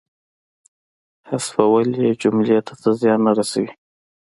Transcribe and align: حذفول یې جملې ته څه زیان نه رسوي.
حذفول 1.29 1.87
یې 2.03 2.11
جملې 2.21 2.59
ته 2.67 2.73
څه 2.81 2.89
زیان 3.01 3.19
نه 3.25 3.31
رسوي. 3.37 3.71